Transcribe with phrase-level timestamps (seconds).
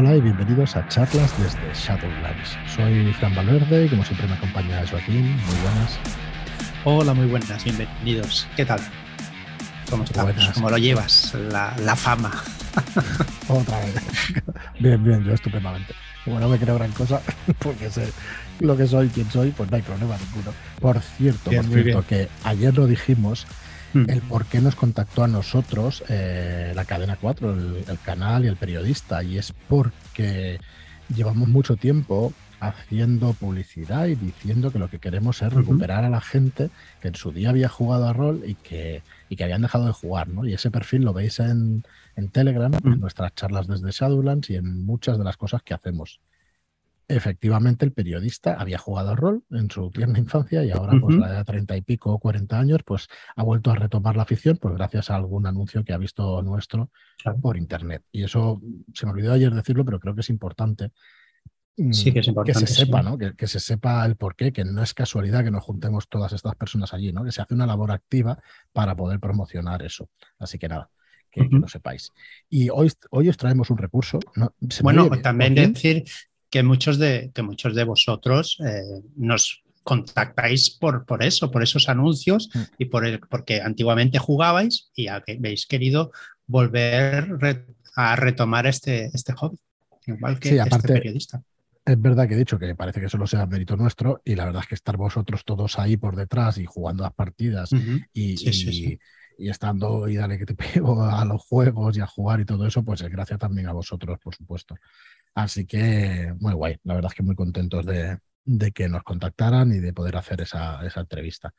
[0.00, 2.56] Hola y bienvenidos a charlas desde Shadowlands.
[2.74, 5.36] Soy Fran Valverde y como siempre me acompaña Joaquín.
[5.36, 5.98] Muy buenas.
[6.86, 8.48] Hola, muy buenas, bienvenidos.
[8.56, 8.80] ¿Qué tal?
[9.90, 10.54] ¿Cómo estás?
[10.54, 11.34] ¿Cómo lo llevas?
[11.34, 12.32] La, fama.
[13.48, 13.94] Otra vez.
[14.78, 15.92] Bien, bien, yo estupendamente.
[16.24, 17.20] Como no me creo gran cosa,
[17.58, 18.10] porque sé
[18.60, 20.54] lo que soy, quién soy, pues no hay problema ninguno.
[20.80, 23.46] Por cierto, por cierto, que ayer lo dijimos,
[23.92, 24.08] hmm.
[24.08, 27.52] el por qué nos contactó a nosotros eh, la cadena 4,
[27.88, 30.58] el, canal y el periodista, y es porque
[31.14, 36.20] llevamos mucho tiempo haciendo publicidad y diciendo que lo que queremos es recuperar a la
[36.20, 36.68] gente
[37.00, 39.92] que en su día había jugado a rol y que, y que habían dejado de
[39.92, 40.46] jugar, ¿no?
[40.46, 41.84] Y ese perfil lo veis en,
[42.16, 46.20] en Telegram, en nuestras charlas desde Shadowlands y en muchas de las cosas que hacemos.
[47.10, 51.28] Efectivamente, el periodista había jugado rol en su tierna infancia y ahora, pues, a la
[51.28, 54.58] edad de treinta y pico o cuarenta años, pues ha vuelto a retomar la afición,
[54.58, 56.90] pues gracias a algún anuncio que ha visto nuestro
[57.42, 58.04] por internet.
[58.12, 58.60] Y eso
[58.94, 60.92] se me olvidó ayer decirlo, pero creo que es importante
[61.92, 62.60] Sí, que es importante.
[62.60, 63.16] Que se sepa, ¿no?
[63.16, 66.92] Que, se sepa el porqué, que no es casualidad que nos juntemos todas estas personas
[66.92, 67.24] allí, ¿no?
[67.24, 68.38] Que se hace una labor activa
[68.72, 70.10] para poder promocionar eso.
[70.38, 70.90] Así que nada,
[71.30, 72.12] que, lo sepáis.
[72.48, 74.18] Y hoy, hoy os traemos un recurso.
[74.82, 76.04] bueno, también decir
[76.50, 81.88] que muchos de, que muchos de vosotros eh, nos contactáis por, por eso, por esos
[81.88, 82.60] anuncios mm.
[82.78, 86.12] y por el, porque antiguamente jugabais y habéis querido
[86.46, 87.38] volver
[87.96, 89.58] a retomar este, este hobby,
[90.06, 91.42] igual que este periodista
[91.84, 94.62] es verdad que he dicho que parece que solo sea mérito nuestro y la verdad
[94.62, 97.70] es que estar vosotros todos ahí por detrás y jugando las partidas
[98.12, 98.98] y,
[99.38, 102.84] estando y dale que te pego a los juegos y a jugar y todo eso,
[102.84, 104.76] pues es gracias también a vosotros, por supuesto.
[105.34, 108.18] Así que muy guay, la verdad es que muy contentos de,
[108.72, 111.54] que nos contactaran y de poder hacer esa, entrevista.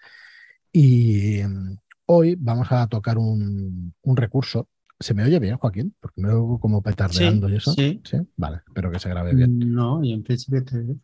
[0.71, 4.67] Y mm, hoy vamos a tocar un, un recurso
[5.01, 5.95] ¿Se me oye bien, Joaquín?
[5.99, 7.73] Porque me oigo como petardeando y eso.
[7.73, 8.01] Sí.
[8.03, 8.17] sí.
[8.37, 9.73] Vale, espero que se grabe bien.
[9.73, 10.95] No, y en principio te...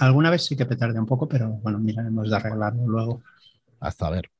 [0.00, 3.22] alguna vez sí que petardea un poco, pero bueno, miraremos de arreglarlo luego.
[3.78, 4.30] Hasta ver.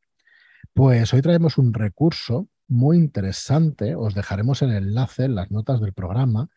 [0.75, 3.94] Pues hoy traemos un recurso muy interesante.
[3.94, 6.48] Os dejaremos el enlace en las notas del programa,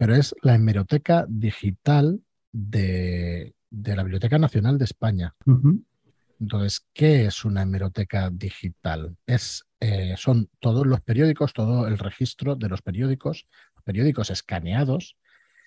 [0.00, 5.34] pero es la hemeroteca digital de, la Biblioteca Nacional de España.
[6.40, 9.18] Entonces, ¿qué es una hemeroteca digital?
[9.26, 13.46] Es, eh, son todos los periódicos, todo el registro de los periódicos,
[13.84, 15.18] periódicos escaneados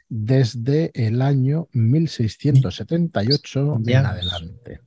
[0.09, 4.81] desde el año 1678 en adelante.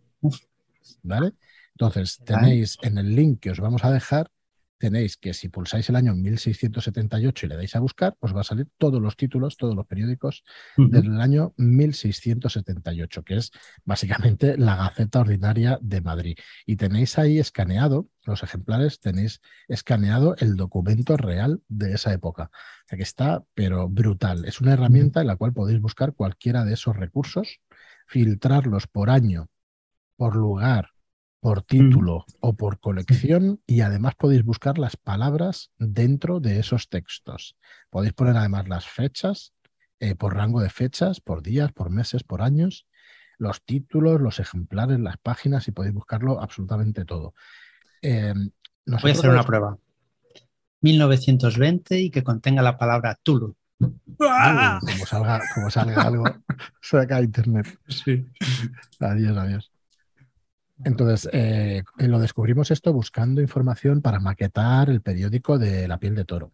[1.05, 1.35] ¿Vale?
[1.77, 4.29] Entonces, tenéis en el link que os vamos a dejar,
[4.79, 8.45] tenéis que si pulsáis el año 1678 y le dais a buscar, os va a
[8.45, 10.45] salir todos los títulos, todos los periódicos
[10.77, 13.51] del año 1678, que es
[13.85, 16.39] básicamente la Gaceta Ordinaria de Madrid.
[16.67, 22.51] Y tenéis ahí escaneado, los ejemplares, tenéis escaneado el documento real de esa época.
[22.53, 24.45] O sea que está, pero brutal.
[24.45, 27.61] Es una herramienta en la cual podéis buscar cualquiera de esos recursos,
[28.07, 29.49] filtrarlos por año,
[30.17, 30.96] por lugar,
[31.41, 37.57] por título o por colección y además podéis buscar las palabras dentro de esos textos.
[37.91, 39.53] Podéis poner además las fechas
[40.01, 42.87] eh, por rango de fechas, por días, por meses, por años,
[43.39, 47.35] los títulos, los ejemplares, las páginas y podéis buscarlo absolutamente todo.
[48.03, 48.35] Eh,
[48.87, 49.79] Voy a hacer una prueba.
[50.81, 53.57] 1920 y que contenga la palabra Tulu.
[54.19, 56.25] como, salga, como salga algo,
[56.81, 57.67] se acá internet.
[57.89, 58.27] Sí.
[59.01, 59.73] Adiós, adiós.
[60.85, 66.25] Entonces, eh, lo descubrimos esto buscando información para maquetar el periódico de La piel de
[66.25, 66.53] toro.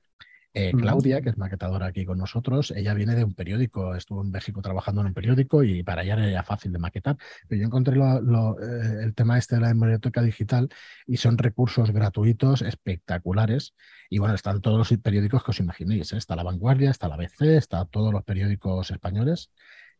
[0.55, 4.31] Eh, Claudia, que es maquetadora aquí con nosotros, ella viene de un periódico, estuvo en
[4.31, 7.17] México trabajando en un periódico y para ella era fácil de maquetar.
[7.49, 10.69] Pero yo encontré eh, el tema este de la biblioteca digital
[11.07, 13.75] y son recursos gratuitos espectaculares.
[14.11, 16.13] Y bueno, están todos los periódicos que os imaginéis.
[16.13, 19.51] Está La Vanguardia, está la BC, está todos los periódicos españoles.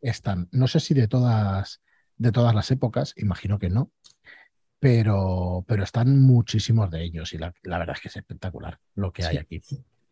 [0.01, 1.81] Están, no sé si de todas,
[2.23, 3.91] de todas las épocas, imagino que no,
[4.79, 9.25] pero, pero están muchísimos de ellos y la, verdad es que es espectacular lo que
[9.25, 9.61] hay aquí.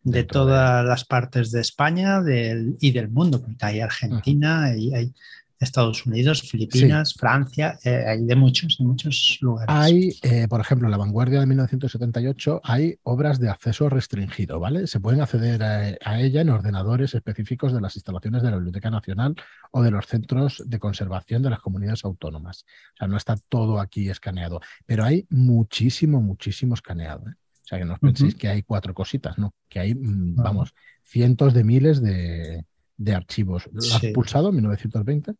[0.04, 5.14] De todas las partes de España y del mundo, porque hay Argentina, y hay
[5.62, 9.68] Estados Unidos, Filipinas, Francia, eh, hay de muchos, de muchos lugares.
[9.70, 14.88] Hay, eh, por ejemplo, en la vanguardia de 1978 hay obras de acceso restringido, ¿vale?
[14.88, 19.36] Se pueden acceder a, ella en ordenadores específicos de las instalaciones de la Biblioteca Nacional
[19.72, 22.66] o de los centros de conservación de las comunidades autónomas.
[22.94, 27.30] O sea, no está todo aquí escaneado, pero hay muchísimo, muchísimo escaneado.
[27.30, 27.34] ¿eh?
[27.34, 29.54] O sea, que no os penséis que hay cuatro cositas, ¿no?
[29.70, 30.74] Que hay, mm, vamos,
[31.04, 32.66] cientos de miles de,
[33.14, 33.70] archivos.
[33.72, 35.34] ¿Lo has pulsado en 1920?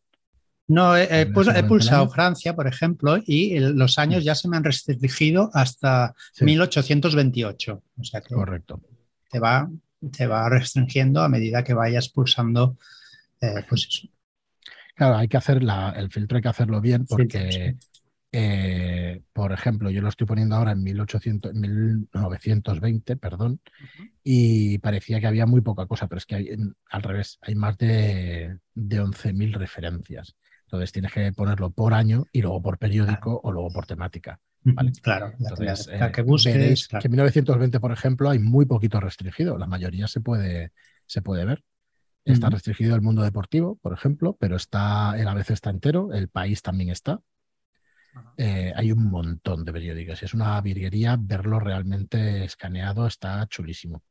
[0.68, 6.14] No, he, pulsado Francia, por ejemplo, y los años ya se me han restringido hasta
[6.40, 7.82] 1828.
[7.98, 8.80] O sea que Correcto.
[9.30, 9.68] Te va
[10.10, 12.76] te va restringiendo a medida que vayas pulsando,
[13.40, 14.08] eh, pues eso.
[14.94, 15.62] Claro, hay que hacer
[15.96, 17.76] el filtro, hay que hacerlo bien porque,
[18.30, 23.60] eh, por ejemplo, yo lo estoy poniendo ahora en 1800, 1920, perdón,
[24.22, 26.48] y parecía que había muy poca cosa, pero es que hay,
[26.90, 30.36] al revés, hay más de, de 11.000 referencias.
[30.72, 34.40] Entonces tienes que ponerlo por año y luego por periódico o luego por temática.
[35.02, 36.88] Claro, Entonces, que eh, busques.
[36.88, 39.58] Que en 1920, por ejemplo, hay muy poquito restringido.
[39.58, 40.72] La mayoría se puede,
[41.04, 41.62] se puede ver.
[42.24, 46.62] Está restringido el mundo deportivo, por ejemplo, pero está, el ABC está entero, el país
[46.62, 47.20] también está.
[48.38, 54.02] Eh, hay un montón de periódicos es una virguería verlo realmente escaneado, está chulísimo.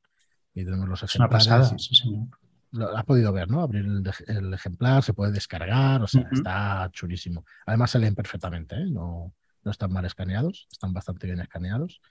[0.54, 2.28] Y tenemos los es una pasada, sí, señor.
[2.72, 3.62] Lo has podido ver, ¿no?
[3.62, 3.86] Abrir
[4.28, 7.46] el, ejemplar, se puede descargar, o sea, está chulísimo.
[7.66, 8.86] Además se leen perfectamente, ¿eh?
[8.90, 9.34] No,
[9.64, 12.02] no están mal escaneados, están bastante bien escaneados.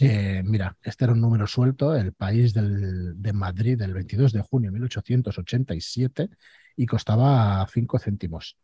[0.00, 4.70] Eh, mira, este era un número suelto, el país de Madrid del 22 de junio
[4.70, 6.30] de 1887
[6.76, 8.56] y costaba 5 céntimos.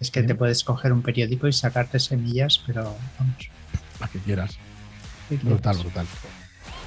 [0.00, 3.50] Es que te puedes coger un periódico y sacarte semillas, pero vamos.
[3.98, 4.58] Para que quieras.
[5.42, 6.06] Brutal, brutal.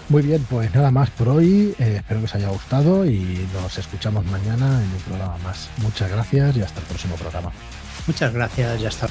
[0.10, 1.76] Muy bien, pues nada más por hoy.
[1.80, 5.70] Eh, espero que os haya gustado y nos escuchamos mañana en un programa más.
[5.82, 7.52] Muchas gracias y hasta el próximo programa.
[8.08, 9.08] Muchas gracias y hasta